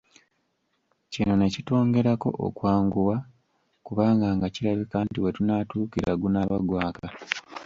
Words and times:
Kino 1.11 1.33
ne 1.37 1.47
kitwongerako 1.53 2.29
okwanguwa, 2.47 3.17
kubanga 3.85 4.27
nga 4.35 4.47
kirabika 4.53 4.97
nti 5.05 5.17
we 5.23 5.29
tunaatuukira 5.35 6.11
gunaaba 6.21 6.57
gwaka. 6.69 7.05